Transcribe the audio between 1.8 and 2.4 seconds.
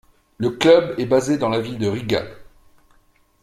Riga.